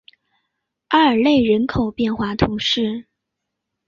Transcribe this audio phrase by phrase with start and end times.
[0.87, 3.05] 阿尔勒人口变化图示